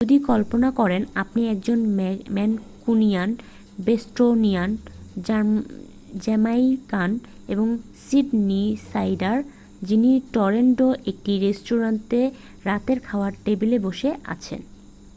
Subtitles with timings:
[0.01, 1.79] যদি কল্পনা করেন আপনি একজন
[2.35, 3.29] ম্যানকুনিয়ান
[3.77, 4.69] বোস্টোনিয়ান
[6.23, 7.11] জ্যামাইকান
[7.47, 7.67] এবং
[8.05, 9.37] সিডনিসাইডার
[9.81, 12.19] যিনি টরন্টোর একটি রেস্তোঁরাতে
[12.65, 14.61] রাতের খাওয়ার টেবিলে বসে আছেন